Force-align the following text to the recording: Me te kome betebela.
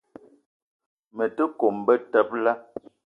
Me 1.15 1.25
te 1.35 1.43
kome 1.59 1.81
betebela. 1.85 2.53